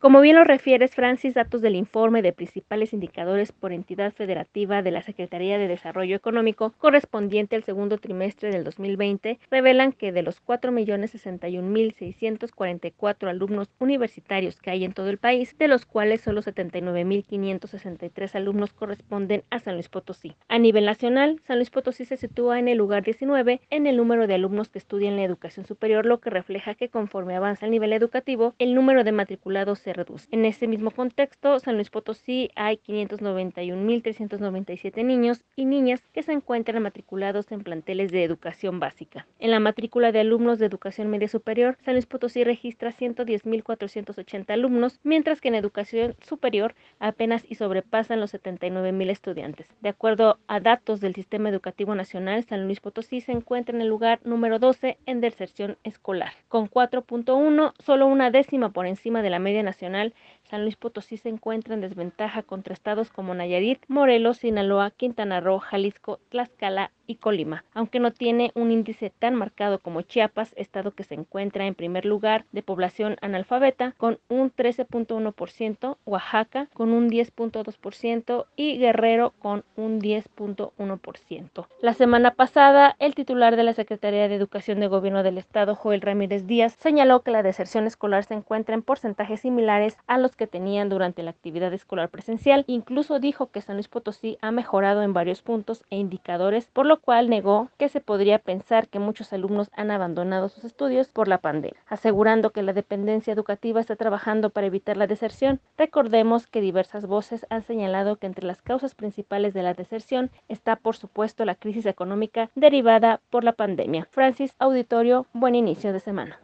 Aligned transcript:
Como 0.00 0.20
bien 0.20 0.36
lo 0.36 0.44
refieres, 0.44 0.94
Francis, 0.94 1.34
datos 1.34 1.60
del 1.60 1.74
informe 1.74 2.22
de 2.22 2.32
principales 2.32 2.92
indicadores 2.92 3.50
por 3.50 3.72
entidad 3.72 4.12
federativa 4.12 4.80
de 4.80 4.92
la 4.92 5.02
Secretaría 5.02 5.58
de 5.58 5.66
Desarrollo 5.66 6.14
Económico 6.14 6.72
correspondiente 6.78 7.56
al 7.56 7.64
segundo 7.64 7.98
trimestre 7.98 8.52
del 8.52 8.62
2020 8.62 9.40
revelan 9.50 9.90
que 9.90 10.12
de 10.12 10.22
los 10.22 10.40
4.061.644 10.44 13.28
alumnos 13.28 13.70
universitarios 13.80 14.60
que 14.60 14.70
hay 14.70 14.84
en 14.84 14.92
todo 14.92 15.10
el 15.10 15.18
país, 15.18 15.58
de 15.58 15.66
los 15.66 15.84
cuales 15.84 16.20
solo 16.20 16.42
79.563 16.42 18.36
alumnos 18.36 18.72
corresponden 18.72 19.42
a 19.50 19.58
San 19.58 19.74
Luis 19.74 19.88
Potosí. 19.88 20.36
A 20.46 20.60
nivel 20.60 20.84
nacional, 20.84 21.40
San 21.44 21.56
Luis 21.56 21.70
Potosí 21.70 22.04
se 22.04 22.16
sitúa 22.16 22.60
en 22.60 22.68
el 22.68 22.78
lugar 22.78 23.02
19 23.02 23.62
en 23.68 23.88
el 23.88 23.96
número 23.96 24.28
de 24.28 24.34
alumnos 24.34 24.68
que 24.68 24.78
estudian 24.78 25.16
la 25.16 25.24
educación 25.24 25.66
superior, 25.66 26.06
lo 26.06 26.20
que 26.20 26.30
refleja 26.30 26.76
que 26.76 26.88
conforme 26.88 27.34
avanza 27.34 27.66
el 27.66 27.72
nivel 27.72 27.92
educativo, 27.92 28.54
el 28.60 28.76
número 28.76 29.02
de 29.02 29.10
matriculados 29.10 29.87
reduce. 29.92 30.26
En 30.30 30.44
este 30.44 30.66
mismo 30.66 30.90
contexto, 30.90 31.58
San 31.58 31.76
Luis 31.76 31.88
Potosí 31.90 32.50
hay 32.54 32.76
591.397 32.76 35.04
niños 35.04 35.42
y 35.56 35.64
niñas 35.64 36.02
que 36.12 36.22
se 36.22 36.32
encuentran 36.32 36.82
matriculados 36.82 37.50
en 37.52 37.60
planteles 37.60 38.12
de 38.12 38.24
educación 38.24 38.80
básica. 38.80 39.26
En 39.38 39.50
la 39.50 39.60
matrícula 39.60 40.12
de 40.12 40.20
alumnos 40.20 40.58
de 40.58 40.66
educación 40.66 41.08
media 41.08 41.28
superior, 41.28 41.78
San 41.84 41.94
Luis 41.94 42.04
Potosí 42.06 42.44
registra 42.44 42.92
110.480 42.92 44.50
alumnos, 44.50 45.00
mientras 45.02 45.40
que 45.40 45.48
en 45.48 45.54
educación 45.54 46.14
superior 46.20 46.74
apenas 46.98 47.44
y 47.48 47.54
sobrepasan 47.54 48.20
los 48.20 48.34
79.000 48.34 49.10
estudiantes. 49.10 49.66
De 49.80 49.88
acuerdo 49.88 50.38
a 50.46 50.60
datos 50.60 51.00
del 51.00 51.14
Sistema 51.14 51.48
Educativo 51.48 51.94
Nacional, 51.94 52.44
San 52.44 52.66
Luis 52.66 52.80
Potosí 52.80 53.22
se 53.22 53.32
encuentra 53.32 53.74
en 53.74 53.80
el 53.80 53.88
lugar 53.88 54.20
número 54.24 54.58
12 54.58 54.98
en 55.06 55.20
deserción 55.20 55.78
escolar, 55.82 56.32
con 56.48 56.68
4.1, 56.68 57.72
solo 57.82 58.06
una 58.06 58.30
décima 58.30 58.68
por 58.70 58.86
encima 58.86 59.22
de 59.22 59.30
la 59.30 59.38
media 59.38 59.62
nacional 59.62 59.77
San 59.78 60.62
Luis 60.62 60.76
Potosí 60.76 61.18
se 61.18 61.28
encuentra 61.28 61.74
en 61.74 61.80
desventaja 61.80 62.42
contra 62.42 62.72
estados 62.74 63.10
como 63.10 63.34
Nayarit, 63.34 63.84
Morelos, 63.88 64.38
Sinaloa, 64.38 64.90
Quintana 64.90 65.40
Roo, 65.40 65.58
Jalisco, 65.58 66.20
Tlaxcala 66.30 66.90
y 67.06 67.16
Colima, 67.16 67.64
aunque 67.74 68.00
no 68.00 68.12
tiene 68.12 68.52
un 68.54 68.70
índice 68.70 69.10
tan 69.10 69.34
marcado 69.34 69.78
como 69.78 70.02
Chiapas, 70.02 70.52
estado 70.56 70.92
que 70.92 71.04
se 71.04 71.14
encuentra 71.14 71.66
en 71.66 71.74
primer 71.74 72.04
lugar 72.04 72.44
de 72.52 72.62
población 72.62 73.16
analfabeta 73.22 73.94
con 73.96 74.18
un 74.28 74.52
13.1%, 74.52 75.96
Oaxaca 76.04 76.68
con 76.74 76.92
un 76.92 77.08
10.2% 77.08 78.46
y 78.56 78.78
Guerrero 78.78 79.32
con 79.38 79.64
un 79.76 80.00
10.1%. 80.00 81.66
La 81.80 81.94
semana 81.94 82.34
pasada, 82.34 82.94
el 82.98 83.14
titular 83.14 83.56
de 83.56 83.62
la 83.62 83.72
Secretaría 83.72 84.28
de 84.28 84.34
Educación 84.34 84.78
de 84.80 84.88
Gobierno 84.88 85.22
del 85.22 85.38
Estado, 85.38 85.74
Joel 85.74 86.02
Ramírez 86.02 86.46
Díaz, 86.46 86.76
señaló 86.78 87.22
que 87.22 87.30
la 87.30 87.42
deserción 87.42 87.86
escolar 87.86 88.24
se 88.24 88.34
encuentra 88.34 88.74
en 88.74 88.82
porcentajes 88.82 89.46
a 89.68 90.18
los 90.18 90.34
que 90.34 90.46
tenían 90.46 90.88
durante 90.88 91.22
la 91.22 91.30
actividad 91.30 91.72
escolar 91.74 92.08
presencial. 92.08 92.64
Incluso 92.66 93.20
dijo 93.20 93.50
que 93.50 93.60
San 93.60 93.76
Luis 93.76 93.88
Potosí 93.88 94.38
ha 94.40 94.50
mejorado 94.50 95.02
en 95.02 95.12
varios 95.12 95.42
puntos 95.42 95.84
e 95.90 95.96
indicadores, 95.96 96.68
por 96.72 96.86
lo 96.86 97.00
cual 97.00 97.28
negó 97.28 97.68
que 97.76 97.88
se 97.88 98.00
podría 98.00 98.38
pensar 98.38 98.88
que 98.88 98.98
muchos 98.98 99.32
alumnos 99.32 99.70
han 99.74 99.90
abandonado 99.90 100.48
sus 100.48 100.64
estudios 100.64 101.08
por 101.08 101.28
la 101.28 101.38
pandemia, 101.38 101.80
asegurando 101.86 102.50
que 102.50 102.62
la 102.62 102.72
dependencia 102.72 103.32
educativa 103.32 103.80
está 103.80 103.96
trabajando 103.96 104.50
para 104.50 104.66
evitar 104.66 104.96
la 104.96 105.06
deserción. 105.06 105.60
Recordemos 105.76 106.46
que 106.46 106.60
diversas 106.60 107.06
voces 107.06 107.46
han 107.50 107.62
señalado 107.62 108.16
que 108.16 108.26
entre 108.26 108.46
las 108.46 108.62
causas 108.62 108.94
principales 108.94 109.54
de 109.54 109.62
la 109.62 109.74
deserción 109.74 110.30
está, 110.48 110.76
por 110.76 110.96
supuesto, 110.96 111.44
la 111.44 111.54
crisis 111.54 111.86
económica 111.86 112.50
derivada 112.54 113.20
por 113.30 113.44
la 113.44 113.52
pandemia. 113.52 114.08
Francis 114.10 114.54
Auditorio, 114.58 115.26
buen 115.32 115.54
inicio 115.54 115.92
de 115.92 116.00
semana. 116.00 116.38